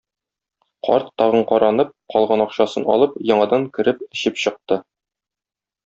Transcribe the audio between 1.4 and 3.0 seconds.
каранып, калган акчасын